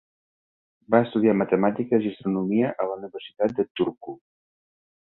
[0.95, 4.21] Va estudiar matemàtiques i astronomia a la Universitat de Turku.